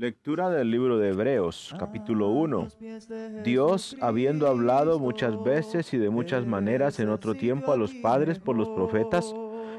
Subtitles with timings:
[0.00, 2.68] Lectura del libro de Hebreos, capítulo 1.
[3.44, 8.38] Dios, habiendo hablado muchas veces y de muchas maneras en otro tiempo a los padres
[8.38, 9.34] por los profetas,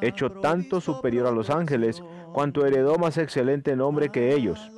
[0.00, 2.02] hecho tanto superior a los ángeles,
[2.32, 4.70] cuanto heredó más excelente nombre que ellos.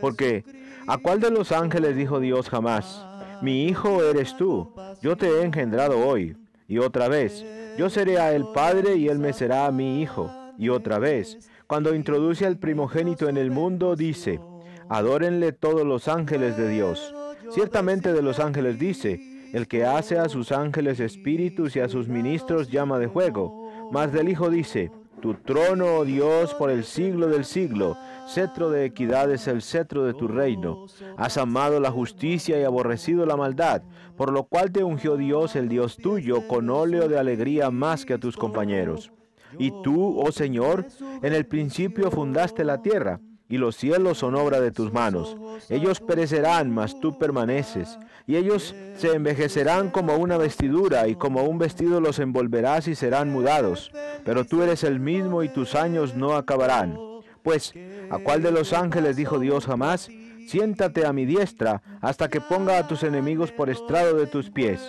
[0.00, 0.44] Porque,
[0.86, 3.04] ¿a cuál de los ángeles dijo Dios jamás?
[3.42, 6.36] Mi hijo eres tú, yo te he engendrado hoy.
[6.68, 7.44] Y otra vez,
[7.78, 10.32] yo seré a él padre y él me será a mi hijo.
[10.58, 14.40] Y otra vez, cuando introduce al primogénito en el mundo, dice,
[14.88, 17.14] adórenle todos los ángeles de Dios.
[17.50, 19.20] Ciertamente de los ángeles dice,
[19.52, 23.65] el que hace a sus ángeles espíritus y a sus ministros llama de juego.
[23.90, 27.96] Mas del Hijo dice, tu trono, oh Dios, por el siglo del siglo,
[28.28, 30.86] cetro de equidad es el cetro de tu reino.
[31.16, 33.82] Has amado la justicia y aborrecido la maldad,
[34.16, 38.14] por lo cual te ungió Dios, el Dios tuyo, con óleo de alegría más que
[38.14, 39.10] a tus compañeros.
[39.58, 40.86] Y tú, oh Señor,
[41.22, 45.36] en el principio fundaste la tierra, y los cielos son obra de tus manos.
[45.68, 51.58] Ellos perecerán, mas tú permaneces, y ellos se envejecerán como una vestidura, y como un
[51.58, 53.92] vestido los envolverás y serán mudados.
[54.24, 56.98] Pero tú eres el mismo y tus años no acabarán.
[57.42, 57.74] Pues,
[58.10, 60.08] ¿a cuál de los ángeles dijo Dios jamás?
[60.48, 64.80] Siéntate a mi diestra hasta que ponga a tus enemigos por estrado de tus pies.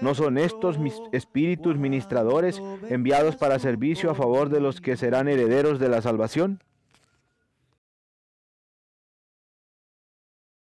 [0.00, 5.28] ¿No son estos mis espíritus ministradores enviados para servicio a favor de los que serán
[5.28, 6.60] herederos de la salvación?